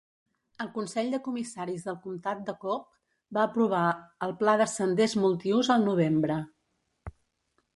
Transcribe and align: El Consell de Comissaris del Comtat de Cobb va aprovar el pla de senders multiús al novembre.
El 0.63 0.69
Consell 0.75 1.11
de 1.15 1.17
Comissaris 1.27 1.83
del 1.89 1.99
Comtat 2.05 2.41
de 2.47 2.55
Cobb 2.63 3.37
va 3.39 3.43
aprovar 3.49 3.83
el 4.29 4.33
pla 4.41 4.57
de 4.63 4.67
senders 4.73 5.15
multiús 5.27 5.71
al 5.77 5.87
novembre. 5.91 6.41